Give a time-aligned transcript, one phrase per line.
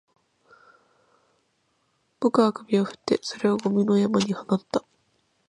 [2.19, 4.83] 僕は首を振って、それをゴミの山に放った